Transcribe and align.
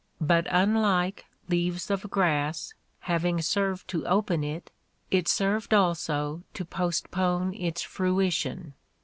But, 0.19 0.47
unlike 0.49 1.27
"Leaves 1.47 1.91
of 1.91 2.09
Grass," 2.09 2.73
having 3.01 3.39
served 3.39 3.87
to 3.89 4.03
open 4.07 4.43
it, 4.43 4.71
it 5.11 5.27
served 5.27 5.75
also 5.75 6.41
to 6.55 6.65
postpone 6.65 7.53
its 7.53 7.83
fruition. 7.83 8.73